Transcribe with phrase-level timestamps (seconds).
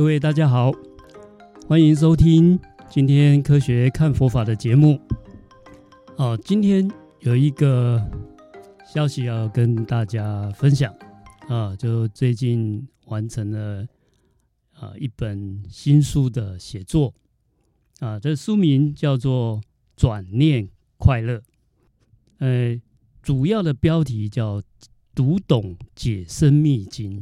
[0.00, 0.72] 各位大家好，
[1.68, 2.58] 欢迎收听
[2.88, 4.98] 今天科学看佛法的节目。
[6.16, 8.02] 哦，今天有一个
[8.86, 10.90] 消息要跟大家分享
[11.48, 13.86] 啊，就最近完成了
[14.72, 17.12] 啊一本新书的写作
[17.98, 19.58] 啊，这书名叫做
[19.96, 21.36] 《转念快乐》，
[22.38, 22.80] 呃，
[23.20, 24.62] 主要的标题叫
[25.14, 27.20] 《读懂解深密经》。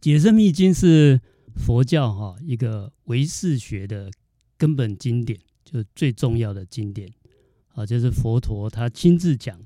[0.00, 1.20] 解深密经是
[1.56, 4.10] 佛教哈一个唯识学的
[4.56, 7.12] 根本经典，就最重要的经典
[7.74, 9.60] 啊，就是佛陀他亲自讲，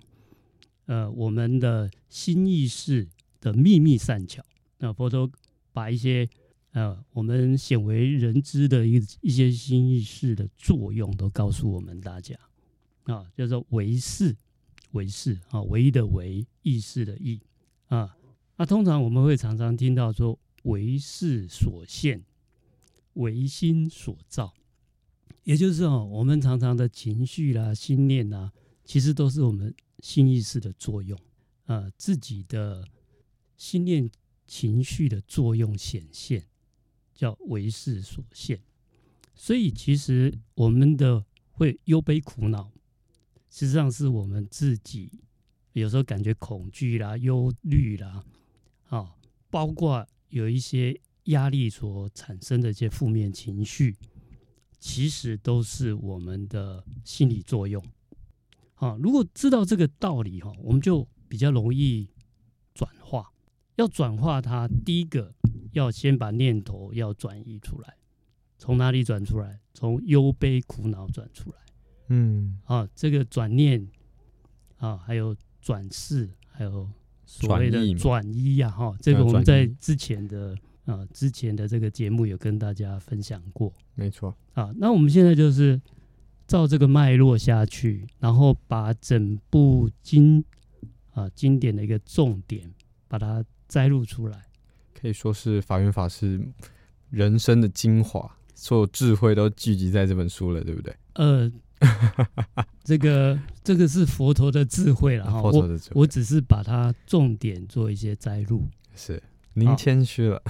[0.86, 3.08] 呃，我们的心意识
[3.40, 4.42] 的秘密善巧。
[4.78, 5.30] 那佛陀
[5.72, 6.28] 把一些
[6.72, 12.36] 呃我们鲜为人知的一一些心意识的作用都告诉我们大家
[13.04, 14.36] 啊，叫做唯识，
[14.92, 17.40] 唯识啊，唯一的唯，意识的意
[17.88, 18.16] 啊。
[18.56, 22.24] 那、通常我们会常常听到说“唯识所现，
[23.14, 24.52] 唯心所造”，
[25.44, 28.52] 也就是哦，我们常常的情绪啦、心念啦，
[28.84, 31.18] 其实都是我们心意识的作用、
[31.66, 32.86] 呃，自己的
[33.56, 34.10] 心念
[34.46, 36.44] 情绪的作用显现，
[37.14, 38.60] 叫唯识所现。
[39.34, 42.72] 所以，其实我们的会忧悲苦恼，
[43.50, 45.20] 实际上是我们自己
[45.74, 48.24] 有时候感觉恐惧啦、忧虑啦。
[48.88, 49.14] 啊，
[49.50, 53.96] 包括有一些压力所产生的一些负面情绪，
[54.78, 57.82] 其实都是我们的心理作用。
[58.74, 62.08] 啊，如果知道这个道理哈，我们就比较容易
[62.74, 63.32] 转化。
[63.76, 65.34] 要转化它，第一个
[65.72, 67.96] 要先把念头要转移出来。
[68.58, 69.60] 从哪里转出来？
[69.74, 71.56] 从忧悲苦恼转出来。
[72.08, 73.88] 嗯，啊，这个转念
[74.78, 76.88] 啊，还有转世，还有。
[77.26, 84.72] 所谓的转移呀，哈，这个我们在之前的啊之前的这个节目有跟大家分享过，没错啊。
[84.76, 85.78] 那我们现在就是
[86.46, 90.42] 照这个脉络下去，然后把整部经
[91.12, 92.72] 啊经典的一个重点
[93.08, 94.44] 把它摘录出来，
[94.94, 96.40] 可以说是法源法师
[97.10, 100.94] 人生的精华，所有智慧都聚集在这本书了，对不对？
[101.14, 101.52] 呃。
[102.82, 108.66] 这个这个是佛陀的智慧了哈，我我只是把它重点做一些摘录。
[108.94, 109.22] 是，
[109.54, 110.42] 您谦虚了。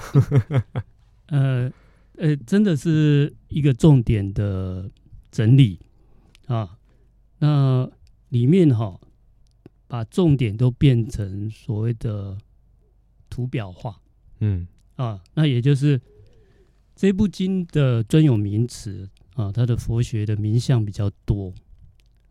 [1.27, 1.71] 呃
[2.15, 4.89] 呃，真的是一个重点的
[5.31, 5.79] 整理
[6.45, 6.77] 啊。
[7.39, 7.89] 那
[8.29, 8.99] 里面哈，
[9.87, 12.37] 把重点都变成所谓的
[13.29, 13.99] 图表化。
[14.39, 15.99] 嗯啊，那也就是
[16.95, 19.09] 这部经的专有名词。
[19.37, 21.53] 啊，他的佛学的名相比较多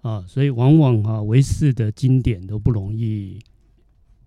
[0.03, 3.39] 啊，所以往往啊唯识的经典都不容易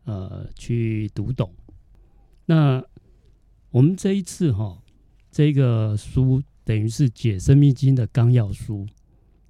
[0.05, 1.53] 呃去读懂。
[2.45, 2.81] 那
[3.69, 4.77] 我们这一次哈、啊，
[5.29, 8.87] 这个书等于是解生密经的纲要书，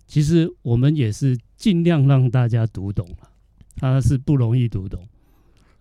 [0.08, 3.30] 其实我们也是尽量让大家读懂了，
[3.76, 5.08] 它是不容易读懂，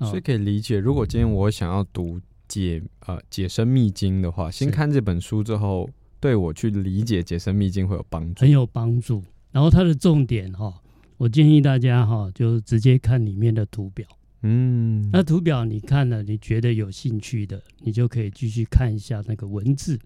[0.01, 0.79] 所以可以理解。
[0.79, 5.89] 如果今天我想要读解呃解生密经的话，先看这本书之后。
[6.21, 9.23] 对我去理解解深密经会有帮助，很有帮助。
[9.51, 10.75] 然后它的重点哈，
[11.17, 14.07] 我建议大家哈，就直接看里面的图表。
[14.43, 19.99] 嗯，那图表你看了，你觉得有兴趣的，你就可以继续看一下那个文字。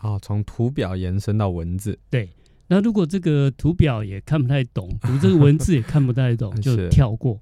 [0.00, 1.98] 哦，从图表延伸到文字。
[2.08, 2.28] 对，
[2.68, 7.40] 那如果这个图表也看不太懂，读这个文字也看不太懂， 就跳过。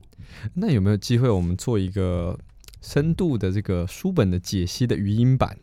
[0.55, 2.39] 那有没有机会我们做一个
[2.81, 5.59] 深度的这个书本的解析的语音版？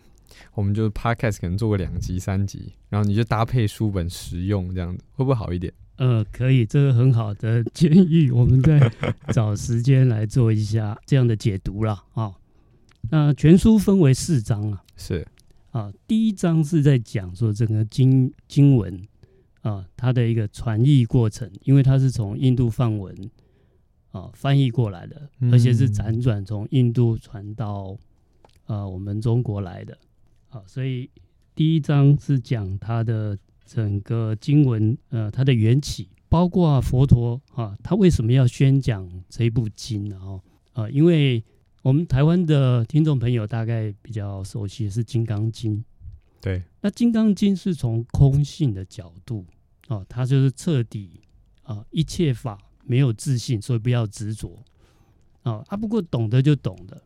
[0.54, 5.74] 我们就 podcast 可能做个两集、三集，然后你就搭配书本实用，这样子会不会好一点？
[5.98, 8.92] 呃，可以，这个很好的建议，我们再
[9.32, 12.34] 找时间来做一下这样的解读啦啊。
[13.12, 15.28] 那全书分为四章啊，是
[15.70, 19.00] 啊，第一章是在讲说整个经经文
[19.62, 23.16] 啊，它的一个传译过程，因为它是从印度梵文
[24.12, 27.96] 啊翻译过来的，而且是辗转从印度传到
[28.66, 29.96] 呃我们中国来的。
[30.54, 31.10] 好，所以
[31.56, 33.36] 第一章是讲它的
[33.66, 40.16] 整个经文，呃，它的缘起，包括佛陀啊，他为什么要宣讲这一部经呢？
[40.22, 40.40] 哦，
[40.74, 41.44] 啊，因为
[41.82, 45.78] 我们台湾的听众朋友大概比较熟悉的是《金刚经》，
[46.40, 49.44] 对，那《金刚经》是从空性的角度，
[49.88, 51.20] 啊，它就是彻底
[51.64, 54.64] 啊，一切法没有自信，所以不要执着，
[55.42, 57.02] 啊，啊，不过懂得就懂得，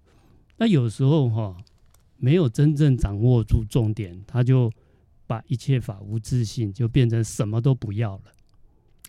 [0.58, 1.56] 那有时候哈。
[2.18, 4.72] 没有真正掌握住重点，他就
[5.26, 8.24] 把一切法无自信，就变成什么都不要了，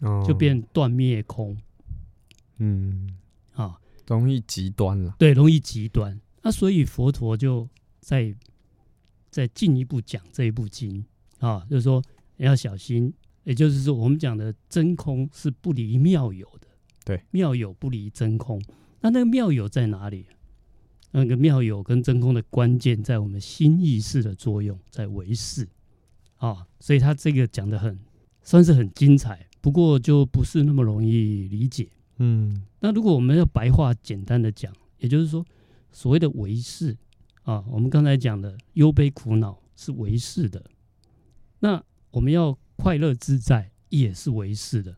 [0.03, 1.57] 哦、就变断灭空。
[2.59, 3.17] 嗯，
[3.55, 5.15] 啊，容易极端了。
[5.19, 6.21] 对，容易极端。
[6.43, 7.69] 那所以佛陀就
[8.01, 8.35] 在
[9.31, 11.05] 在进一步讲这一部经
[11.39, 12.03] 啊，就是说
[12.37, 13.13] 你要小心，
[13.45, 16.67] 也就是说我们讲的真空是不离妙有的，
[17.05, 18.61] 对，妙有不离真空。
[19.01, 20.27] 那那个妙有在哪里？
[21.11, 25.69] 那个妙有跟真空的关键在我们心意识的作用，在唯识
[26.37, 27.99] 啊，所以他这个讲的很
[28.43, 31.89] 算是很精彩，不过就不是那么容易理解。
[32.19, 35.45] 嗯，那如果我们要白话简单的讲，也就是说，
[35.93, 36.97] 所谓的唯识
[37.43, 40.63] 啊，我们刚才讲的忧悲苦恼是唯识的，
[41.61, 44.97] 那我们要快乐自在也是唯识的。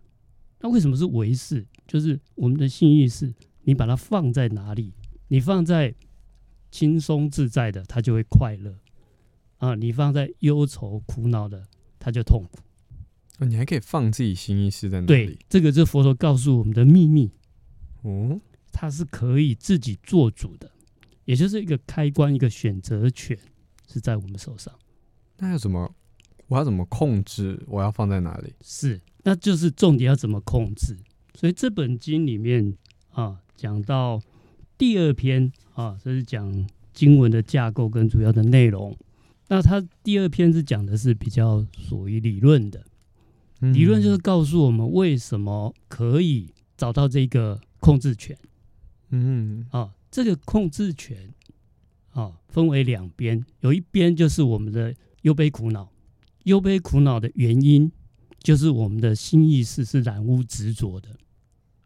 [0.60, 1.66] 那为什么是唯识？
[1.86, 4.92] 就是我们的心意识，你把它放在哪里？
[5.32, 5.94] 你放在
[6.72, 8.74] 轻松自在的，他就会快乐
[9.58, 11.68] 啊；你放在忧愁苦恼的，
[12.00, 12.58] 他就痛苦。
[13.46, 15.06] 你还可以放自己心意是在哪里？
[15.06, 17.30] 对，这个是佛陀告诉我们的秘密。
[18.02, 18.40] 哦，
[18.72, 20.68] 它是可以自己做主的，
[21.26, 23.38] 也就是一个开关，一个选择权
[23.86, 24.74] 是在我们手上。
[25.38, 25.94] 那要怎么？
[26.48, 27.62] 我要怎么控制？
[27.68, 28.52] 我要放在哪里？
[28.62, 30.98] 是，那就是重点要怎么控制。
[31.34, 32.76] 所以这本经里面
[33.10, 34.20] 啊，讲到。
[34.80, 38.96] 第二篇啊，这是讲经文的架构跟主要的内容。
[39.48, 42.82] 那它第二篇是讲的是比较属于理论的，
[43.58, 46.48] 理论就是告诉我们为什么可以
[46.78, 48.34] 找到这个控制权。
[49.10, 51.30] 嗯啊，这个控制权
[52.12, 55.92] 啊，分为两边，有一边就是我们的忧悲苦恼，
[56.44, 57.92] 忧悲苦恼的原因
[58.38, 61.10] 就是我们的心意识是染污执着的。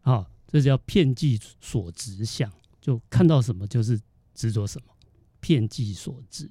[0.03, 2.49] 啊，这叫片计所执相。
[2.85, 3.99] 就看到什么就是
[4.35, 4.93] 执着什么，
[5.39, 6.47] 遍计所致，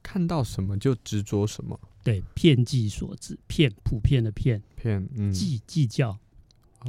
[0.00, 1.76] 看到什么就执着什么。
[2.04, 6.16] 对，遍计所执，遍普遍的遍，遍嗯，计计较，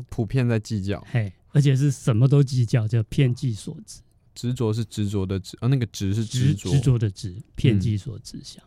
[0.09, 4.01] 普遍在计较，嘿，而且是什么都计较，叫遍计所致。
[4.35, 8.63] 执着是执着的执，啊，那个执是执着执着的执，遍计所执相。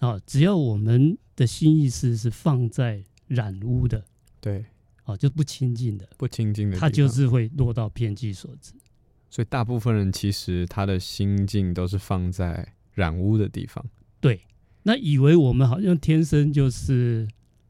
[0.00, 4.04] 啊、嗯，只要我们的心意识是放在染污的，
[4.40, 4.66] 对，
[5.04, 8.72] 啊，就不清净的，不清净的，它就是会落到遍计所执。
[9.32, 13.82] 所以大部分人其实他的心境都是放在染污的地方。
[14.20, 14.38] 对，
[14.82, 17.26] 那以为我们好像天生就是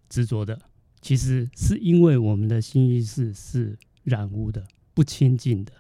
[0.09, 0.59] 执着的，
[1.01, 5.73] 其实是因为我们的心意识是染污的、不清净的，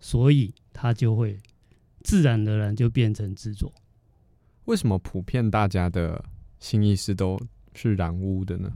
[0.00, 1.38] 所以他就会
[2.02, 3.70] 自然而然就变成执着。
[4.64, 6.24] 为什么普遍大家的
[6.58, 7.38] 心意识都
[7.74, 8.70] 是染污的呢？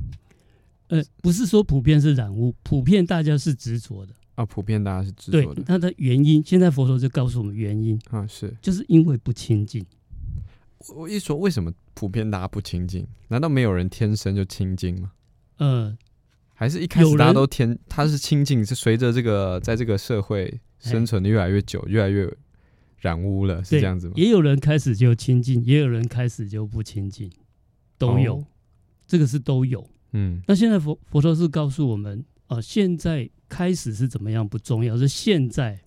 [0.89, 4.15] 呃，不是说普遍是染污，普遍大家是执着的。
[4.43, 5.63] 啊，普遍大家是执着的。
[5.63, 9.85] 对，它的原因，现在佛陀就告诉我们原因啊，是就是因为不清净。
[10.97, 13.07] 我一说为什么普遍大家不清净？
[13.29, 15.13] 难道没有人天生就清净吗？
[15.59, 15.97] 呃，
[16.55, 22.29] 还是一开始大家都天他是清净，是随着这个在这个社会生存的越来越久，越来越
[22.99, 24.15] 染污了，是这样子吗？
[24.17, 27.31] 也有人开始就清净，也有人开始就不清净，
[27.97, 28.47] 都有，哦，
[29.07, 29.89] 这个是都有。
[30.15, 33.31] 嗯，那现在佛佛陀是告诉我们啊，呃，现在。
[33.53, 35.79] 开始是怎么样不重要，是现在。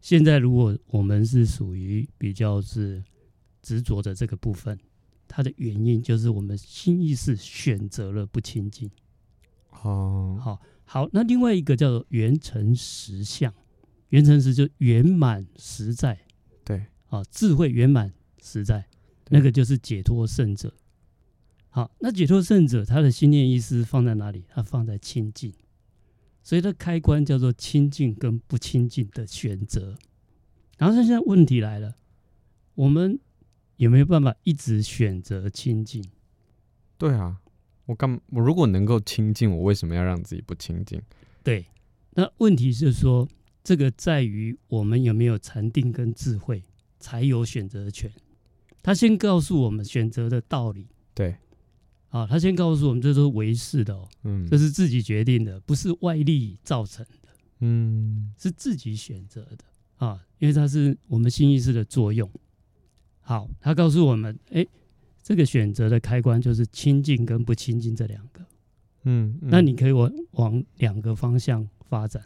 [0.00, 3.04] 现在如果我们是属于比较是
[3.60, 4.78] 执着的这个部分，
[5.28, 8.90] 它的原因就是我们心意识选择了不清净。
[9.82, 11.06] 哦，好，好。
[11.12, 13.52] 那另外一个叫做圆成实相，
[14.08, 16.18] 圆成实就圆满实在。
[16.64, 18.10] 对，啊，智慧圆满
[18.42, 18.86] 实在，
[19.28, 20.72] 那个就是解脱圣者。
[21.68, 24.46] 好，那解脱圣者他的心念意识放在哪里？
[24.48, 25.52] 他放在清净。
[26.42, 29.96] 所以它开关叫做亲近跟不亲近的选择，
[30.76, 31.94] 然后现在问题来了，
[32.74, 33.18] 我们
[33.76, 36.04] 有没有办法一直选择亲近？
[36.98, 37.40] 对啊，
[37.86, 41.00] 我干我如果能够亲近，我为什么要让自己不亲近？
[41.42, 41.66] 对，
[42.10, 43.28] 那问题是说，
[43.62, 46.62] 这个在于我们有没有禅定跟智慧，
[46.98, 48.10] 才有选择权。
[48.82, 50.88] 他先告诉我们选择的道理。
[51.14, 51.36] 对。
[52.12, 57.28] 啊，他先告诉我们，这都是唯识的哦，嗯，这是自己决定的，不是外力造成的，
[57.60, 59.64] 嗯，是自己选择的
[59.96, 62.30] 啊，因为它是我们新意识的作用。
[63.22, 64.66] 好，他告诉我们，哎，
[65.22, 68.44] 这个选择的开关就是亲近跟不亲近这两个，
[69.04, 72.22] 嗯，嗯，那你可以往往两个方向发展，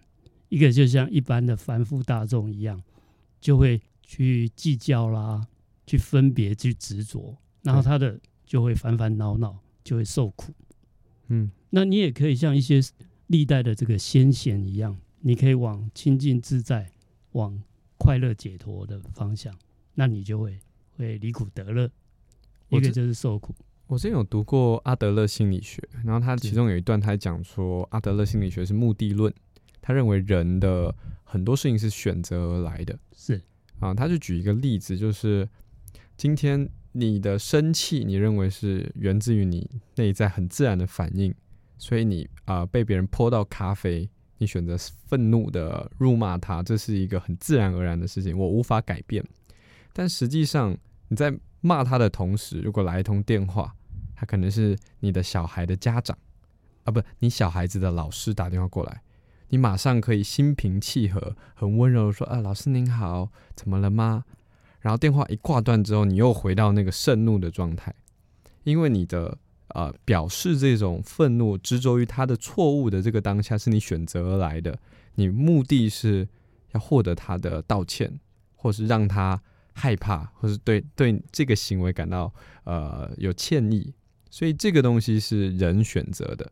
[0.49, 2.83] 一个就像一般的凡夫大众一样，
[3.40, 5.47] 就会去计较啦，
[5.87, 9.57] 去分别，去执着，然后他的就会烦烦恼恼。
[9.87, 10.52] 就会受苦，
[11.28, 12.81] 嗯，那你也可以像一些
[13.28, 16.90] 历代的这个先贤一样，你可以往清净自在、
[17.33, 17.62] 往
[17.97, 19.57] 快乐解脱的方向，
[19.95, 20.59] 那你就会
[20.97, 21.88] 会离苦得乐。
[22.71, 23.55] 一个就是受苦。
[23.87, 29.33] 我之前有读过阿德勒心理学，然后他其中有一段，他讲说阿德勒心理学是目的论，
[29.81, 32.99] 他认为人的很多事情是选择而来的。
[33.14, 33.40] 是
[33.78, 35.49] 啊，他就举一个例子，就是
[36.16, 36.69] 今天。
[36.98, 41.34] 你的生气，你认为是源自于你内在很自然的反应，
[41.76, 44.74] 所以你啊、被别人泼到咖啡，你选择
[45.06, 49.22] 愤怒的辱骂他，这是一个很自然而然的事情，我无法改变。
[49.92, 50.74] 但实际上
[51.08, 53.74] 你在骂他的同时，如果来一通电话，
[54.14, 56.16] 他可能是你的小孩的家长
[56.84, 59.02] 啊，不，你小孩子的老师打电话过来，
[59.50, 64.24] 你马上可以心平气和、很温柔的说：“啊，老师您好，怎么了吗？”
[64.87, 67.93] 然后电话一挂断之后，你又回到那个盛怒的状态，
[68.62, 69.37] 因为你的
[69.71, 74.78] 呃表示这种愤怒执着于他的错误的这个当下是你选择而来的，
[75.16, 76.28] 你目的是
[76.71, 78.21] 要获得他的道歉，
[78.55, 83.93] 或是让他害怕，或是对对这个行为感到呃有歉意。
[84.31, 86.49] 所以这个东西是人选择的。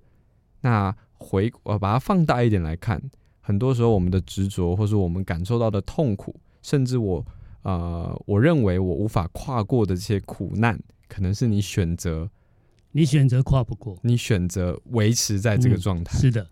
[0.63, 3.01] 那回我把它放大一点来看，
[3.41, 7.25] 很多时候我们的执着，或是我们感受到的痛苦，甚至我
[7.65, 12.31] 呃，我认为我无法跨过的这些苦难，可能是你选择，
[12.93, 16.17] 你选择跨不过，你选择维持在这个状态。
[16.17, 16.51] 嗯，是的，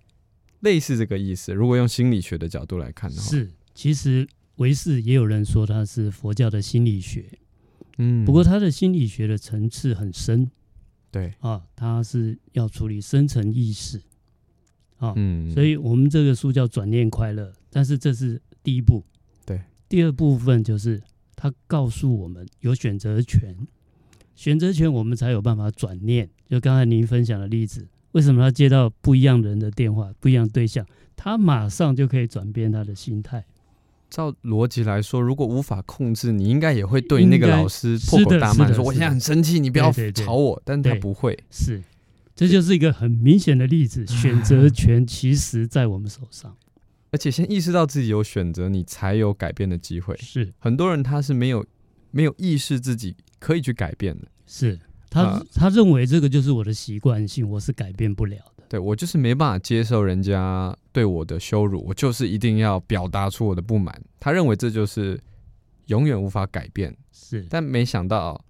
[0.60, 1.54] 类似这个意思。
[1.54, 3.50] 如果用心理学的角度来看的话，是。
[3.74, 7.24] 其实唯识也有人说它是佛教的心理学，
[7.98, 10.50] 嗯，不过他的心理学的层次很深。
[11.10, 14.00] 对啊，他是要处理深层意识
[14.96, 19.11] 啊，嗯，所以我们这个书叫转念快乐，但是这是第一步，对，
[19.92, 21.02] 第二部分就是
[21.36, 23.54] 他告诉我们有选择权，
[24.34, 26.30] 选择权我们才有办法转念。
[26.48, 33.44] 就刚才您分享的例子，为什么他接到不一样人的电话，不一样对象，他马上就可以转变他的心态。
[34.08, 41.82] 照逻辑来说，如果无法控制，你应该也会对那个老师破口大骂，说：“我现在很生气，你不要吵我。”但他不会，是，
[42.34, 44.06] 这就是一个很明显的例子。
[44.06, 46.56] 选择权其实在我们手上，
[47.12, 50.16] 而且先意识到自己有选择，你才有改变的机会。
[50.16, 51.64] 是，很多人他是没有
[52.10, 54.78] 没有意识自己可以去改变的，是
[55.10, 58.64] 他、呃、他认为这个就是我的习惯性，我是改变不了的。
[58.66, 64.02] 对，我就是没办法接受人家对我的羞辱，我就是一定要表达出我的不满。
[64.18, 65.20] 他认为这就是
[65.86, 67.46] 永远无法改变，是。
[67.50, 68.42] 但没想到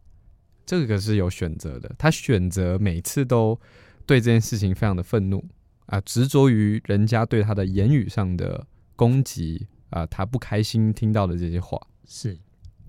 [0.65, 3.61] 这个是有选择的，他选择每次都
[4.07, 5.45] 对这件事情非常的愤怒
[5.87, 11.81] 啊，执着于人家对他的言语上的攻击啊，他不开心听到的这些话。
[12.07, 12.39] 是，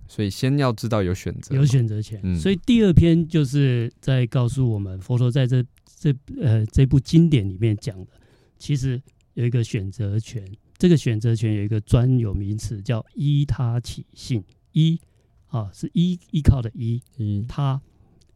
[0.07, 2.19] 所以先要知道有选择，有选择权。
[2.23, 5.63] 嗯，所以第二篇就是在告诉我们，佛陀在这。
[6.03, 8.11] 这呃，这部经典里面讲的，
[8.59, 9.01] 其实
[9.35, 10.45] 有一个选择权。
[10.77, 14.43] 这个选择权有一个专有名词叫依他起性。
[14.73, 14.99] 依
[15.47, 17.81] 啊是依依靠的依，依他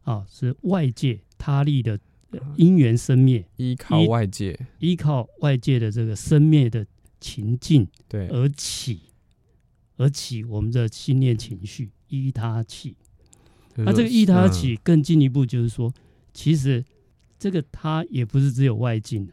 [0.00, 2.00] 啊是外界他力的
[2.56, 6.86] 因缘生灭，依靠外界，依靠外界的这个生灭的
[7.20, 9.00] 情境，对而起
[9.96, 12.96] 而起我们的心念情绪，依他起。
[13.76, 15.92] 那、啊、这个依他起更进一步就是说，
[16.32, 16.84] 其实。
[17.40, 19.30] 这个他也不是只有外境，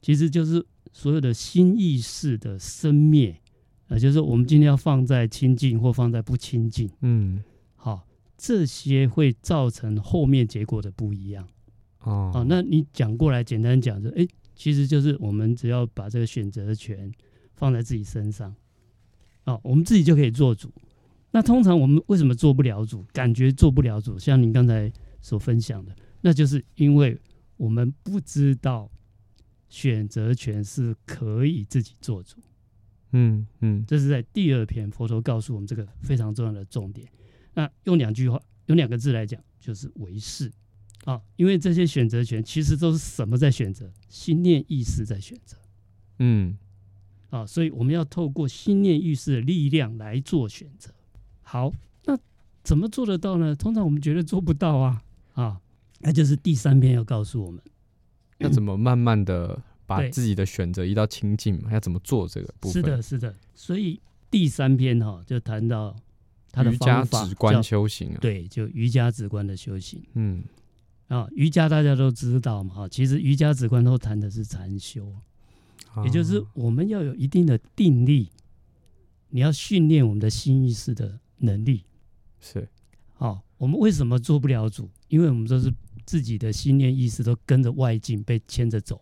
[0.00, 3.40] 其实就是所有的心意识的生灭，
[3.88, 7.42] 啊，就是我们今天要放在清净或放在不清净，嗯，
[7.74, 8.06] 好，
[8.38, 11.48] 这些会造成后面结果的不一样。
[12.00, 17.10] 哦，好，那你讲过来，简单讲就，哎，其实就是我们只要把这个选择权
[17.54, 18.54] 放在自己身上，
[19.44, 20.72] 啊，我们自己就可以做主。
[21.30, 23.04] 那通常我们为什么做不了主？
[23.12, 27.18] 感觉做不了主，像您刚才所分享的，那就是因为。
[27.60, 28.90] 我们不知道
[29.68, 32.38] 选择权是可以自己做主，
[33.12, 37.06] 嗯嗯，这是在第二篇佛陀告诉我们这个非常重要的重点。
[37.52, 40.50] 那用两句话，用两个字来讲，就是唯识
[41.04, 41.20] 啊。
[41.36, 43.90] 因为这些选择权其实都是什么在选择？
[44.08, 45.56] 心念意识在选择，
[46.18, 46.58] 嗯，
[47.30, 50.90] 啊，所以我们要透过心念意识的力量来做选择。
[51.42, 51.72] 好，
[52.04, 52.18] 那
[52.62, 53.54] 怎么做得到呢？
[53.54, 55.02] 通常我们觉得做不到啊，
[55.34, 55.60] 啊。
[56.02, 57.62] 那就是第三篇要告诉我们，
[58.38, 61.70] 要怎么慢慢的把自己的选择移到清净嘛？
[61.72, 62.82] 要怎么做这个部分？
[62.82, 63.36] 是的，是的。
[63.54, 65.94] 所以第三篇哈就谈到
[66.50, 70.02] 他的瑜伽止观修行啊，对，就瑜伽止观的修行。
[70.14, 70.42] 嗯，
[71.10, 75.12] 啊，瑜伽大家都知道嘛，哈，其实瑜伽止观都谈的是禅修，
[76.04, 78.30] 也就是我们要有一定的定力，
[79.28, 81.84] 你要训练我们的心意识的能力。
[82.40, 82.68] 是，
[83.14, 84.88] 好，我们为什么做不了主？
[85.08, 85.70] 因为我们都是。
[86.06, 89.00] 自己的心念意识都跟着外境被牵着走，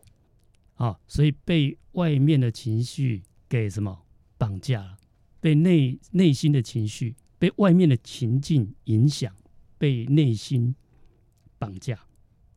[0.74, 3.98] 啊，所以被外面的情绪给什么
[4.36, 4.98] 绑架了？
[5.40, 9.34] 被内内心的情绪被外面的情境影响，
[9.78, 10.74] 被内心
[11.58, 11.98] 绑架，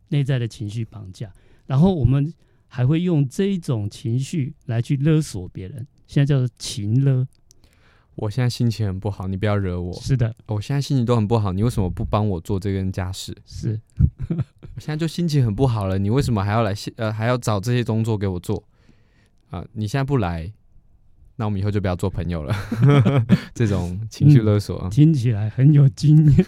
[0.10, 1.32] 内在的情绪绑架，
[1.66, 2.34] 然后我们
[2.68, 7.28] 还会用这种情绪来去勒索别人，现在叫做情勒。
[8.16, 9.94] 我现在心情很不好，你不要惹我。
[9.94, 13.36] 是的，我现在心情都很不好，你为什么不帮我做这件家事？
[13.46, 13.80] 是，
[14.30, 16.76] 我现在就心情很不好了，你为什么还要来？
[16.98, 18.58] 呃，还要找这些工作给我做？
[19.50, 20.52] 啊、呃，你现在不来，
[21.38, 22.54] 那我们以后就不要做朋友了。
[23.56, 26.46] 这种情绪勒索、嗯，听起来很有经验。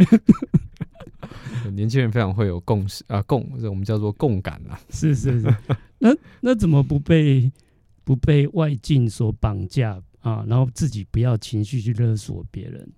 [1.74, 4.80] 年轻人非常会有共识啊，共这我们叫做共感啊。
[4.90, 5.56] 是是是，
[6.00, 6.10] 那
[6.42, 7.52] 那怎么不被
[8.04, 10.46] 不被外境所绑架啊？
[10.48, 12.92] 然后自己不要情绪去勒索别人，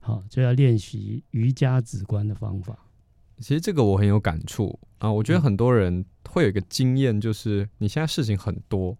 [0.00, 2.78] 好、啊，就要练习瑜伽止观的方法。
[3.38, 8.96] 其实这个我很有感触啊，我觉得很多人会有一个经验，就是你现在事情很多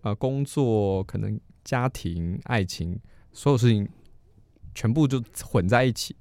[0.00, 2.98] 啊，工作、可能家庭、爱情，
[3.32, 3.88] 所有事情
[4.74, 6.14] 全部就混在一起。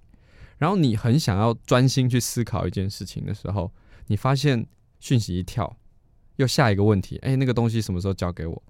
[0.57, 3.71] 然后你很想要专心去思考一件事情的时候，
[4.07, 4.65] 你发现
[4.99, 5.77] 讯息一跳，
[6.37, 8.63] 又下一个问题，哎，那个东西什么时候交给我？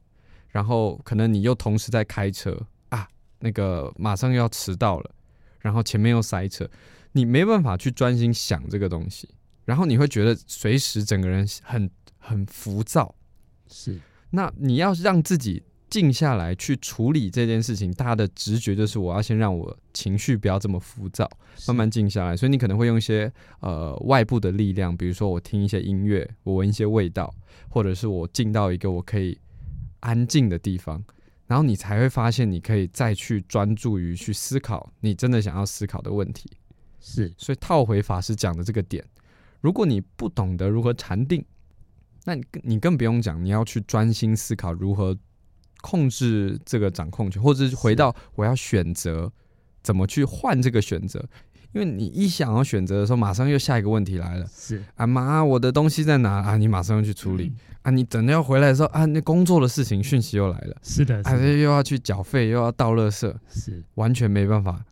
[0.49, 3.07] 然后可能你又同时在开车啊，
[3.39, 5.11] 那个马上又要迟到了，
[5.59, 6.69] 然后前面又塞车，
[7.11, 9.29] 你没办法去专心想这个东西，
[9.65, 13.15] 然后你会觉得随时整个人很很浮躁。
[13.67, 15.63] 是，那你要让自己。
[15.89, 21.29] 静下来去处理这件事情，大家的直觉就是我要先让我情绪不要这么浮躁，
[21.65, 22.35] 慢慢静下来。
[22.35, 27.33] 所以你可能会用一些呃外部的力量，比如说我听一些音乐，我闻一些味道，
[27.69, 29.39] 或者是我进到一个我可以
[30.01, 31.01] 安静的地方，
[31.45, 36.51] 然后你才会发现你可以再去专注于去思考你真的想要思考的问题。
[36.99, 39.01] 是，所以套回法师讲的这个点，
[39.61, 41.45] 如果你不懂得如何禅定，
[42.25, 45.17] 那你你更不用讲，你要去专心思考如何。
[45.89, 49.31] 控制这个掌控权，或者是回到我要选择
[49.81, 51.25] 怎么去换这个选择，
[51.71, 54.45] 因为你一想要选择的时候，马上又下一个问题来了。
[54.53, 56.57] 是啊妈，我的东西在哪啊？
[56.57, 57.91] 你马上要去处理、嗯、啊！
[57.91, 60.75] 你等要回来的时候啊，那工作的事情讯息又来了。
[60.83, 64.83] 是的，啊，又要去缴费，又要倒垃圾，是完全没办法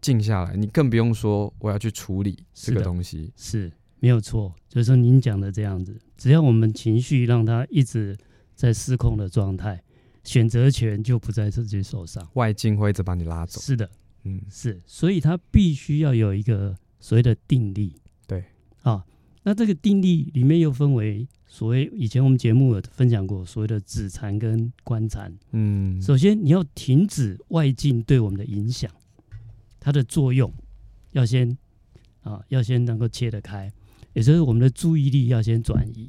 [0.00, 0.56] 静下来。
[0.56, 4.54] 你更不用说我要去处理这个东西，是，是没有错。
[4.70, 8.16] 就是说您讲的这样子，只要我们情绪让它一直
[8.54, 9.82] 在失控的状态。
[10.30, 13.60] 选择权就不在自己手上，外境会一直把你拉走。
[13.60, 13.90] 是的，
[14.22, 17.96] 嗯，是，所以他必须要有一个所谓的定力。
[18.28, 18.44] 对，
[18.82, 19.04] 啊，
[19.42, 25.36] 那这个定力里面又分为所谓以前我们节目有分享过所谓的止禅跟观禅。
[25.50, 28.88] 嗯，首先你要停止外境对我们的影响，
[29.80, 30.54] 它的作用
[31.10, 31.58] 要先
[32.22, 33.68] 啊，要先能够切得开，
[34.12, 36.08] 也就是我们的注意力要先转移。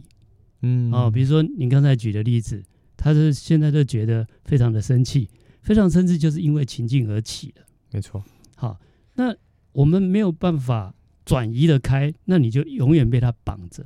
[0.62, 2.64] 嗯，啊，比如说您刚才举的例子。
[3.04, 5.28] 他是现在就觉得非常的生气，
[5.64, 7.62] 非常生气，就是因为情境而起的。
[7.90, 8.24] 没错。
[8.56, 8.80] 好，
[9.16, 9.36] 那
[9.72, 10.94] 我们没有办法
[11.26, 13.84] 转移的开，那你就永远被他绑着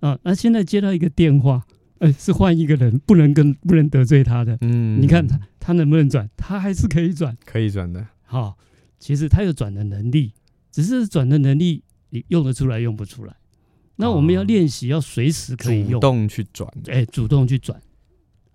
[0.00, 0.18] 啊。
[0.24, 1.64] 那现在接到一个电话，
[2.00, 4.58] 哎，是换一个人，不能跟不能得罪他的。
[4.62, 6.28] 嗯，你看他他能不能转？
[6.36, 8.04] 他还是可以转，可以转的。
[8.24, 8.58] 好，
[8.98, 10.32] 其实他有转的能力，
[10.72, 13.36] 只是转的能力你用得出来用不出来。
[13.94, 16.68] 那我们要练习，要随时可以用，主动去转。
[16.88, 17.80] 哎，主动去转。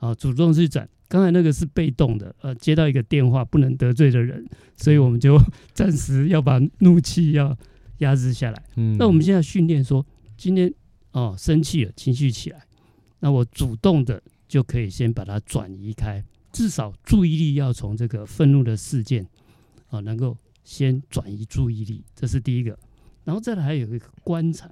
[0.01, 4.43] 啊，主动去转，刚才那个是被动的，呃，接到一个电话不能得罪的人，
[4.75, 5.37] 所以我们就
[5.73, 7.55] 暂时要把怒气要
[7.99, 8.63] 压制下来。
[8.77, 10.03] 嗯，那我们现在训练说，
[10.35, 10.73] 今天
[11.11, 12.65] 哦生气了，情绪起来，
[13.19, 19.27] 那我主动的就可以先把它转移开，至少注意力要从这个愤怒的事件
[19.89, 22.75] 啊，能够先转移注意力，这是第一个。
[23.23, 24.67] 然后再来还有一个观察，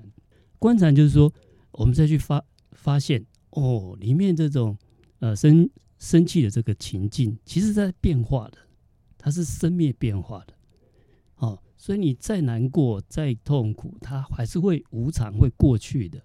[0.57, 1.31] 观察就是说，
[1.73, 4.75] 我们再去发发现哦，里面这种。
[5.19, 8.57] 呃，生生气的这个情境，其实在变化的，
[9.17, 10.53] 它是生灭变化的，
[11.35, 16.21] 哦，所以你再难过、再痛苦，它还是会无常，会过去的。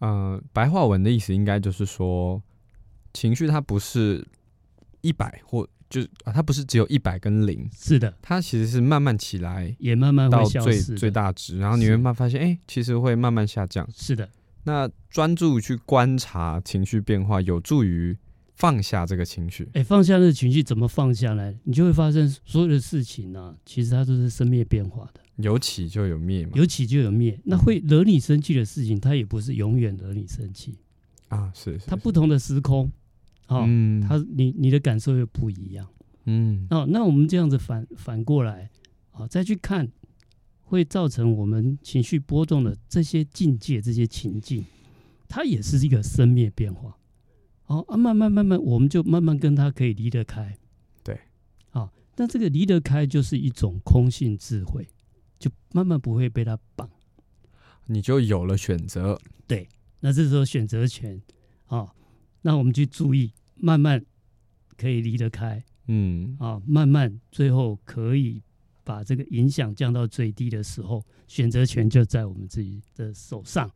[0.00, 2.42] 呃，白话文的意思应该就是说，
[3.14, 4.22] 情绪它不是
[5.00, 13.88] 一百或就啊，它不是只有一百跟零，是的，它其实是慢慢起来，也慢慢到最最大值，然后你会慢慢发现，哎，其实会慢慢下降。
[13.90, 14.28] 是的，
[14.64, 18.14] 那专注去观察情绪变化，有助于。
[18.54, 21.56] 放下这个情绪，哎，放下这个情绪怎么放下来？
[21.64, 27.38] 你就会发现所有的事情呢、啊，其实它都是生灭变化的，有起就有灭嘛，有起就有灭。
[27.44, 30.78] 那会惹你生气的事情，它也不是永远惹你生气。
[31.28, 32.90] 啊，是，是，是，它不同的时空，
[33.48, 35.86] 哦，嗯、它你你的感受又不一样，
[36.26, 38.70] 嗯，哦，那我们这样子反反过来，
[39.10, 39.90] 啊、哦，再去看，
[40.62, 44.64] 会造成我们情绪波动的这些境界、这些情境，
[45.28, 46.96] 它也是一个生灭变化。
[47.74, 50.56] 好啊，慢慢慢慢，我们就慢慢跟他可以离得开。
[51.02, 51.18] 对，
[51.70, 54.86] 好，那这个离得开就是一种空性智慧，
[55.40, 56.88] 就慢慢不会被他绑，
[57.86, 59.20] 你就有了选择。
[59.48, 61.20] 对，那这时候选择权，
[61.66, 61.92] 啊，
[62.42, 64.04] 那我们去注意，慢慢
[64.76, 68.40] 可以离得开，嗯啊，慢慢最后可以
[68.84, 73.68] 把这个影响降到最低的时候，选择权就在我们自己的手上。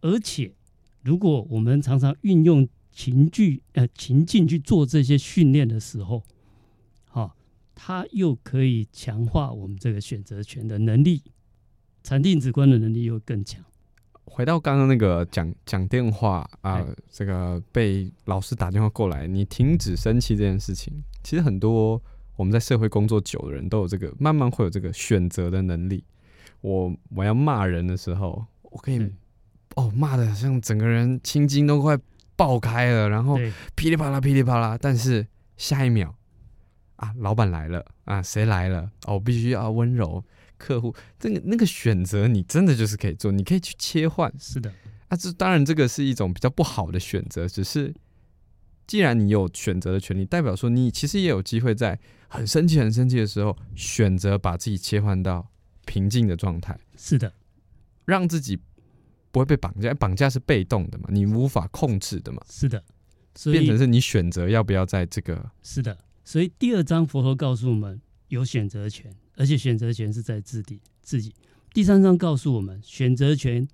[0.00, 0.52] 而且，
[1.02, 6.22] 如果我们常常运用情境呃情境去做这些训练的时候，
[7.06, 7.34] 好、啊，
[7.74, 11.22] 它又可以强化我们这个选择权的能力，
[12.02, 13.64] 禅定直观的能力又更强。
[14.24, 20.92] 回到刚刚那个讲讲电话啊、呃，这个被老师打电话过来，你停止生气这件事情，
[21.24, 22.00] 其实很多
[22.36, 26.04] 我们在社会工作久的人都有这个，慢慢会有这个选择的能力。
[26.60, 29.10] 我我要骂人的时候，我可以
[29.74, 31.98] 哦骂的像整个人青筋都快
[32.42, 33.38] 爆开了，然后
[33.76, 35.24] 噼里啪啦噼里啪啦，但是
[35.56, 36.12] 下一秒
[36.96, 38.90] 啊，老板来了啊，谁来了？
[39.06, 40.24] 哦，我必须要温柔。
[40.58, 44.32] 客户，这个那个选择，你真的就是可以做，你可以去切换。
[44.40, 44.72] 是的，
[45.06, 47.94] 啊，这当然这个是一种比较不好的选择，只是
[48.88, 55.48] 既然你有选择的权利，代表说你其实也有机会在很生气、很生气的时候，选择把自己切换到
[55.84, 56.76] 平静的状态。
[56.96, 57.32] 是的，
[58.04, 58.60] 让自己
[59.32, 62.40] 不会被绑架，绑架是被动的嘛，你无法控制的嘛。
[62.48, 62.84] 是的，
[63.34, 65.50] 所以变成是你选择要不要在这个。
[65.64, 69.12] 是的，所以第二章佛陀告诉我们有选择权。
[69.34, 71.34] 而且选择权是在自己自己。
[71.72, 73.66] 第三章告诉我们，选择权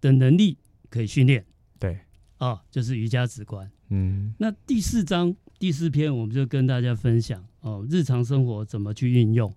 [0.00, 0.58] 的能力
[0.90, 1.46] 可以训练。
[1.78, 2.00] 对，
[2.38, 3.70] 啊，就是瑜伽直观。
[3.90, 9.54] 嗯，那第四章第四篇，我们就跟大家分享哦，日常生活怎么去运用。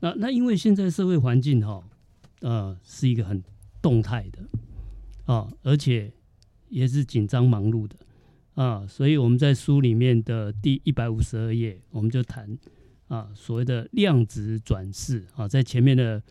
[0.00, 1.82] 那那因为现在社会环境哈，
[2.40, 3.42] 呃，是一个很
[3.80, 4.40] 动态的
[5.24, 6.12] 啊，而且
[6.68, 7.96] 也是紧张忙碌的
[8.54, 12.58] 啊，所以我们在书里面的第一百五十二页，我们就谈。
[13.08, 16.22] 啊，所谓的量子转世啊，在前面的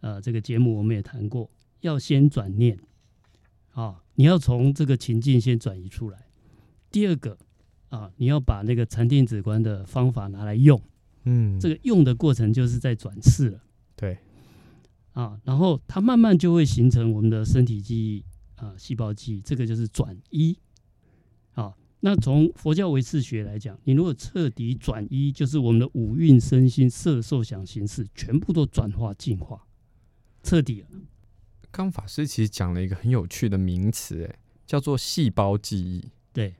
[0.00, 1.50] 呃这个节目我们也谈过，
[1.80, 2.78] 要先转念
[3.72, 6.28] 啊，你要从这个情境先转移出来。
[6.90, 7.36] 第二个
[7.90, 10.80] 啊，你要把那个禅定止观的方法拿来用，
[11.24, 13.62] 嗯，这个用的过程就是在转世了，
[13.94, 14.16] 对，
[15.12, 18.24] 啊，然后它慢慢就会形成我们的身体记忆
[18.62, 20.56] 啊，细胞记忆，这个就是转一。
[21.52, 21.76] 好。
[22.04, 29.64] 那从佛教唯识学来讲，你如果彻底转一，就是我们的五蕴身心色受想行识全部都转化进化，
[30.42, 30.88] 彻底了。
[31.70, 34.34] 刚法师其实讲了一个很有趣的名词，哎，
[34.66, 36.04] 叫做细胞记忆。
[36.32, 36.56] 对，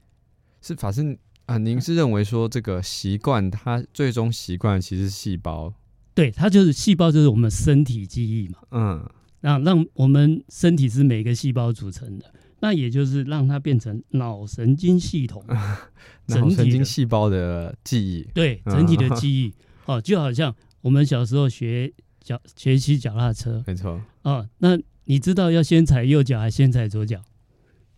[0.61, 5.75] 是法师啊，您是认为说这个习惯，它最终习惯其实是细胞？
[6.15, 8.61] 对，它就是细胞，就是我们身体记忆嘛。
[8.71, 9.11] 嗯，
[9.43, 12.25] 让让我们身体是每个细胞组成的。
[12.61, 15.45] 那也就是让它变成脑神经系统，
[16.29, 19.53] 脑神经细胞的记忆，对整体的记忆。
[19.85, 24.01] 哦，就好像我们小时候学脚学骑脚踏车，没错。
[24.23, 27.21] 哦，那你知道要先踩右脚还是先踩左脚？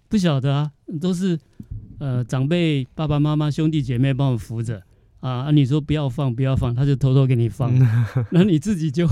[0.09, 1.39] 不晓得啊，都是
[1.99, 4.83] 呃长辈爸爸妈妈兄弟姐妹帮我扶着
[5.29, 7.73] 啊，你说不要放不要放，他就偷偷给你放，
[8.31, 9.07] 那你自己就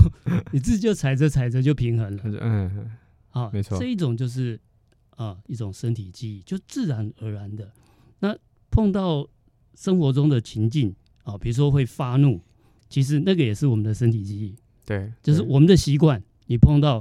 [0.51, 2.91] 你自己就踩着踩着就平衡了，嗯，
[3.31, 4.59] 啊，没错，这一种就是。
[5.15, 7.71] 啊，一种身体记忆，就自然而然的。
[8.17, 8.35] 那
[8.71, 9.25] 碰到
[9.75, 10.91] 生活中的情境
[11.23, 12.41] 啊，比如说会发怒，
[12.89, 14.55] 其实那个也是我们的身体记忆。
[14.87, 16.21] 对，就是我们的习惯。
[16.47, 16.99] 你碰到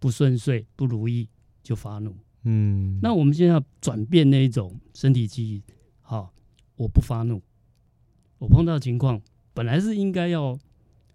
[0.00, 1.28] 不顺遂、不如意
[1.62, 2.16] 就发怒。
[2.42, 5.62] 嗯，那我们现在要转变那一种身体记忆。
[6.00, 6.34] 好，
[6.74, 7.40] 我不发怒。
[8.42, 9.22] 我碰到情况
[9.54, 10.58] 本来是应该要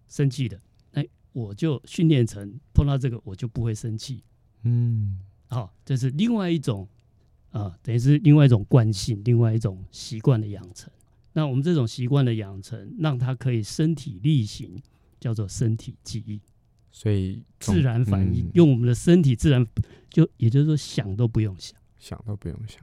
[0.07, 0.61] 生气的，
[0.93, 4.23] 哎，我就训练成碰到这个我就不会生气。
[4.63, 5.19] 嗯。
[5.49, 6.87] 好、哦，这是另外一种
[7.49, 10.89] 啊、呃，等于是另外一种惯性，另外一种习惯的养成。
[11.33, 14.81] 那我们这种习惯的养成，让它可以身体力行，
[15.19, 16.39] 叫做身体记忆。
[16.91, 19.67] 所以自然反应，嗯、用我们的身体自然
[20.09, 22.81] 就，也就是说想都不用想，想都不用想。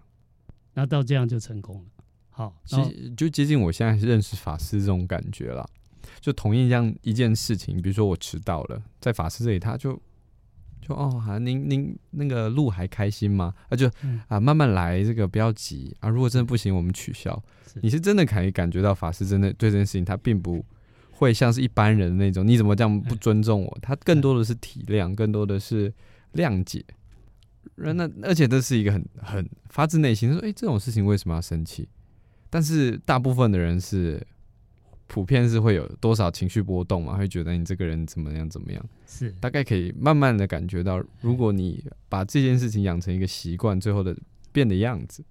[0.75, 1.87] 那到这样就成功了。
[2.35, 5.65] 好，其实就接近我现在认识法师这种感觉了。
[6.21, 9.99] 就同样这样一件事情，比如说我迟到了，在法师这里，他就。
[10.87, 13.55] 就哦，好，您您那个路还开心吗？
[13.71, 13.91] 啊，就
[14.29, 16.11] 啊，慢慢来，这个不要急啊。
[16.11, 17.43] 如果真的不行，我们取消。
[17.67, 20.63] 是你是真的可以感觉到法师真的对这件事情，他并不
[21.11, 22.47] 会像是一般人的那种。
[22.47, 23.79] 你怎么这样不尊重我？
[23.81, 25.91] 他更多的是体谅，更多的是
[26.35, 26.85] 谅解。
[27.77, 31.89] 那而且这是一个很很发自内心说，哎，这种事情为什么要生气？
[32.55, 34.25] 但是大部分的人是。
[35.07, 37.15] 普遍是会有多少情绪波动嘛？
[37.17, 38.85] 会觉得你这个人怎么样怎么样？
[39.07, 44.17] 是大概可以慢慢的感觉到，如果你把这件事情养成一个习惯，最后的
[44.51, 45.23] 变的样子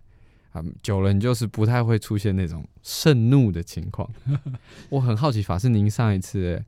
[0.53, 4.07] 啊，久了你就是不太会出现那种盛怒的情况。
[4.89, 6.63] 我很好奇，法师您上一次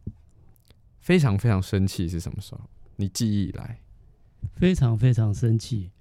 [0.99, 2.61] 非常非常生气是什么时候？
[2.95, 3.79] 你记忆以来
[4.55, 5.91] 非常非常生气。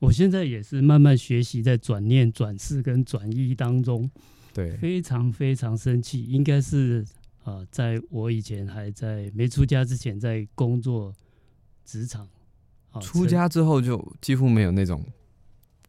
[0.00, 4.10] 我现在也是慢慢学习在转念、转世跟转依当中。
[4.52, 7.04] 对，非常非常生气，应该是
[7.44, 11.14] 啊、呃，在我以前还在没出家之前，在工作
[11.84, 12.26] 职场，
[12.90, 15.04] 啊、出家之后就几乎没有那种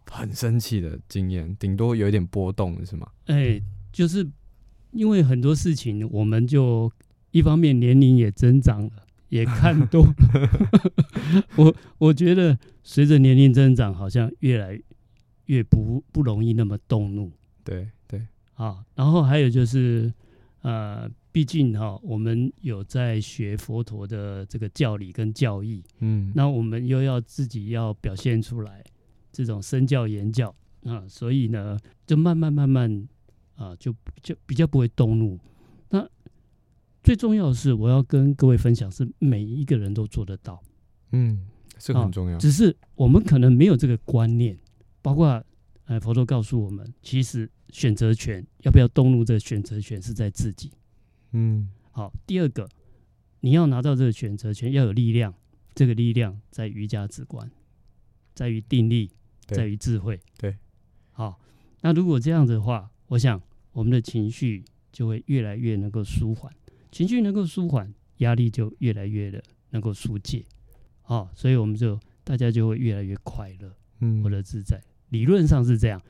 [0.06, 3.10] 很生气的经验，顶多有一点波动，是吗？
[3.26, 4.30] 哎、欸，就是
[4.92, 6.92] 因为很多事情，我们就
[7.32, 10.06] 一方面年龄也增长了，也看多，
[11.56, 14.78] 我我觉得随着年龄增长，好像越来
[15.46, 17.32] 越不不容易那么动怒。
[17.64, 20.12] 对对，啊，然后还有就是，
[20.64, 28.84] 呃，毕竟哈、哦，我们有在学佛陀的这个教理跟教义，嗯，那我们又要自己要表现出来
[29.32, 33.08] 这种身教言教啊，所以呢，就慢慢慢慢
[33.56, 35.40] 啊，就就比较不会动怒。
[37.04, 40.62] 那最重要的是，我要跟各位分享，是每一个人都做得到，
[41.12, 44.58] 嗯，这个很重要，只是我们可能没有这个观念，
[45.02, 45.44] 包括。
[45.86, 50.72] 哎，佛陀告诉我们，其实选择权要不要动怒，这个选择权是在自己。
[51.34, 52.14] 嗯，好。
[52.26, 52.70] 第二个，
[53.42, 55.34] 你要拿到这个选择权，要有力量。
[55.76, 57.52] 这个力量在瑜伽之观，
[58.34, 59.12] 在于定力，
[59.48, 60.18] 在于智慧。
[60.38, 60.56] 对，
[61.12, 61.38] 好。
[61.82, 63.42] 那如果这样子的话，我想
[63.74, 66.54] 我们的情绪就会越来越能够舒缓，
[66.92, 70.44] 情绪能够舒缓，压力就越来越的能够疏解。
[71.02, 74.82] 好，所以我们就大家就会越来越快乐，嗯，活得自在。
[75.10, 76.02] 理论上是这样，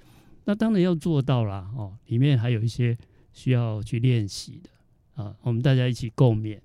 [0.46, 1.98] 那当然要做到啦哦。
[2.08, 2.98] 里面还有一些
[3.34, 6.60] 需要去练习的啊，我们大家一起共勉。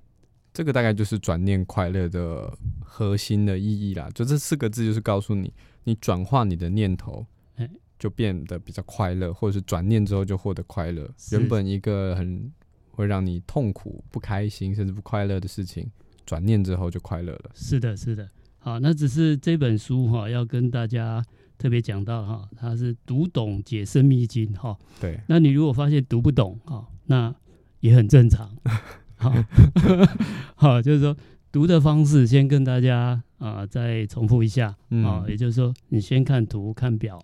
[0.52, 2.50] 这个大概就是转念快乐的
[2.80, 4.08] 核心的意义啦。
[4.14, 5.52] 就这四个字，就是告诉你，
[5.84, 7.26] 你转化你的念头，
[7.98, 11.10] 就变得比较快乐，或者是转念之后就获得快乐。
[11.32, 12.50] 原本一个很
[12.96, 15.88] 会让你痛苦、不开心甚至不快乐的事情，
[16.24, 17.50] 转念之后就快乐了。
[17.54, 18.28] 是的，是的。
[18.58, 21.24] 好，那只是这本书哈，要跟大家。
[21.58, 24.76] 特别讲到哈，它是读懂解深密经哈。
[25.00, 27.34] 对，那你如果发现读不懂哈，那
[27.80, 28.54] 也很正常。
[29.16, 29.32] 好，
[30.54, 31.16] 好，就是说
[31.50, 37.18] 读的方式，先跟大家啊再重复一下啊、嗯，也就是说，你先看图看表，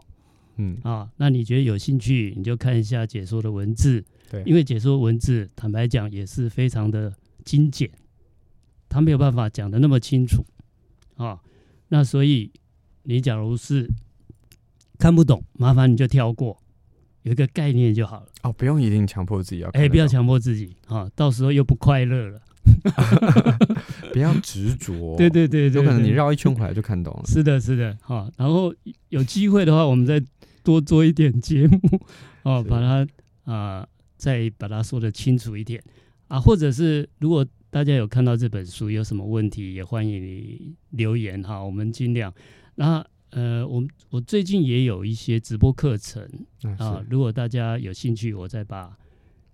[0.56, 4.02] 嗯啊，那你觉得有兴趣，你就看一下解说的文字。
[4.32, 7.12] 对，因为解说文字，坦白讲也是非常的
[7.44, 7.90] 精简，
[8.88, 10.42] 他没有办法讲的那么清楚
[11.16, 11.38] 啊。
[11.88, 12.50] 那所以
[13.02, 13.86] 你假如是
[14.98, 16.56] 看不懂，麻烦你就跳过，
[17.24, 18.26] 有一个概念就好了。
[18.42, 19.68] 哦，不用一定强迫自己要。
[19.72, 22.40] 哎、欸，不要强迫自己啊，到时候又不快乐了。
[24.14, 25.16] 不要执着。
[25.18, 27.22] 对对对，对，有可能你绕一圈回来就看懂了。
[27.26, 28.30] 是的，是的，哈。
[28.38, 28.74] 然后
[29.10, 30.22] 有机会的话，我们再
[30.62, 31.78] 多做一点节目，
[32.44, 33.06] 哦，把它
[33.44, 33.88] 啊、呃，
[34.22, 35.82] 再把它说的清楚一点
[36.28, 36.38] 啊。
[36.38, 42.32] 或者是如果大家有看到这本书有什么问题，也欢迎你留言哈，我们尽量。
[42.76, 43.04] 那。
[43.34, 46.22] 呃，我我最近也有一些直播课程
[46.76, 48.94] 啊，啊，如果大家有兴趣，我再把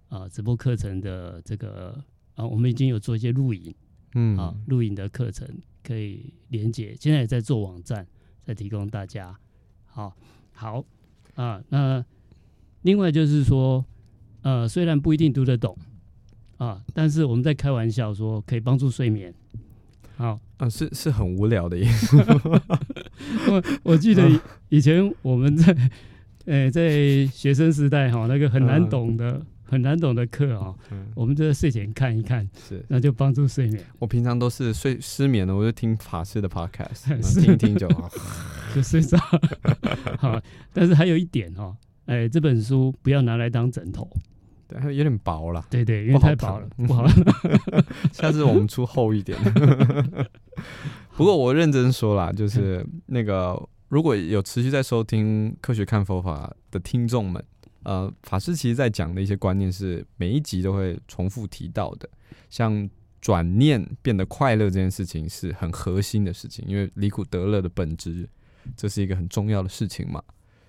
[0.08, 1.96] 啊直播课程的这个
[2.34, 3.72] 啊，我们已经有做一些录影，
[4.16, 5.48] 嗯啊，录影的课程
[5.84, 8.04] 可以连接，现在也在做网站，
[8.42, 9.38] 在提供大家。
[9.86, 10.12] 好，
[10.50, 10.84] 好
[11.36, 12.04] 啊，那
[12.82, 13.84] 另外就是说，
[14.42, 15.76] 呃，虽然不一定读得懂
[16.56, 19.32] 啊，但是我们在开玩笑说可以帮助睡眠。
[20.16, 21.76] 好啊，是是很无聊的。
[23.48, 24.28] 我我记得
[24.68, 25.72] 以前我们在，
[26.46, 33.84] 呃、欸，在学生时代哈，那个很难懂的、嗯、很难懂的课啊、嗯，我们就在睡前看一看，是那就帮助睡眠。
[34.00, 38.10] 我平常都是睡失眠了，我就听法师的 podcast， 听一听就好，
[38.74, 39.16] 就睡着。
[40.18, 40.40] 好，
[40.72, 41.76] 但是还有一点哈，
[42.08, 44.08] 哎、欸，这本书不要拿来当枕头。
[44.66, 45.66] 对，有点薄了。
[45.68, 47.06] 对对，因为太薄了，不好。
[48.12, 49.38] 下次我们出厚一点。
[51.16, 57.44] 不过我认真说啦，就是那个如果有持续在收听《科学看佛法》的听众们，
[57.82, 62.08] 呃，法师其实在讲的一些观念是每一集都会重复提到的，
[62.48, 62.88] 像
[63.20, 68.26] 转念变得快乐这件事情是很核心的事情，因为离苦得乐的本质，
[68.74, 70.22] 这是一个很重要的事情嘛。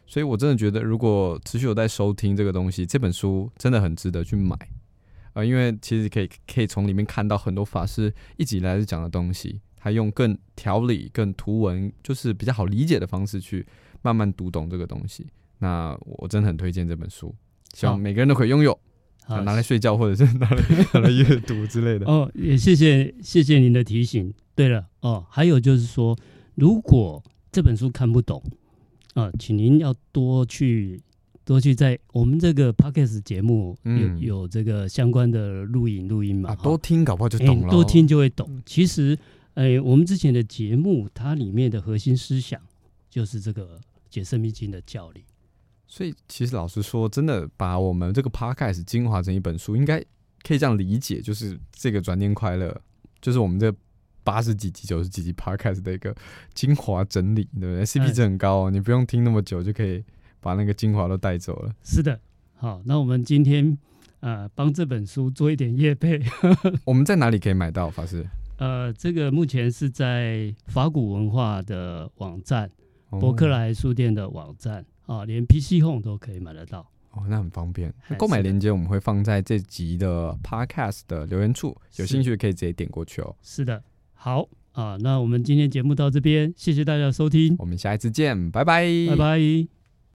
[0.10, 5.46] 所以，我真的觉得，如果持续有在收听这个东西，这本书真的很值得去买啊、呃！
[5.46, 13.64] 因为其实可以可以从里面看到很多法师一直以来是讲的东西，他用更条理、更图文，就是比较好理解的方式去
[14.02, 15.28] 慢慢读懂这个东西。
[15.60, 17.36] 那我真的很推荐这本书，
[17.76, 18.80] 希望每个人都可以拥有，
[19.28, 22.08] 拿来睡觉或者是拿来拿来阅读之类的。
[22.08, 24.34] 哦，也谢谢谢谢您的提醒。
[24.56, 26.18] 对了，哦，还有就是说，
[26.56, 28.42] 如果这本书看不懂。
[29.14, 31.02] 啊，请您要多去
[31.44, 36.56] 多去在我们这个 Podcast 节目有、嗯、有这个相关的录影录音嘛？
[36.58, 37.70] 多听搞不好就懂了、欸。
[37.72, 38.62] 多听就会懂。
[38.66, 39.18] 其实，
[39.56, 42.62] 哎、欸，我们之前的节目它里面的核心思想
[43.10, 45.24] 就是这个解深密经的教理，
[45.88, 50.00] 所以其实老实说，真的把我们这个 podcast 精华成一本书，应该
[50.44, 52.80] 可以这样理解，就是这个转念快乐，
[53.20, 53.74] 就是我们这
[54.30, 56.14] 八十几集、九十几集 podcast 的一个
[56.54, 60.04] 精华整理，对不对？CP 值很高，哦，你不用听那么久就可以
[60.40, 61.74] 把那个精华都带走了。
[61.84, 62.20] 是的，
[62.56, 63.76] 好，那我们今天
[64.20, 66.22] 呃帮这本书做一点业配，
[66.86, 67.90] 我们在哪里可以买到？
[67.90, 68.24] 法师？
[68.58, 72.70] 呃，这个目前是在法古文化的网站、
[73.10, 74.86] 博克莱书店的网站。
[75.08, 77.92] 啊，连 PC Home 都可以买得到哦，那很方便。
[78.16, 83.36] 购买链接我们会放在这集的 Podcast 的留言处，有兴趣可以直接点过去哦。
[83.42, 83.84] 是的，
[84.22, 89.79] 好啊，那我们今天节目到这边，谢谢大家收听，我们下一次见，拜拜，拜拜。